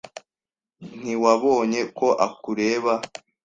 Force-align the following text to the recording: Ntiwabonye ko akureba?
Ntiwabonye 1.01 1.81
ko 1.97 2.07
akureba? 2.27 2.93